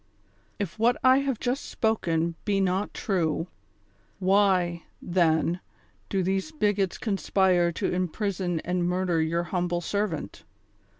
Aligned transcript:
If 0.57 0.79
what 0.79 0.97
I 1.03 1.19
have 1.19 1.39
just 1.39 1.63
spoken 1.65 2.33
be 2.43 2.59
not 2.59 2.91
true, 2.91 3.49
why, 4.17 4.85
then, 4.99 5.59
do 6.09 6.23
these 6.23 6.51
bigots 6.51 6.97
conspire 6.97 7.71
to 7.73 7.93
imprison 7.93 8.61
and 8.61 8.89
murder 8.89 9.21
your 9.21 9.43
humble 9.43 9.79
servant 9.81 10.43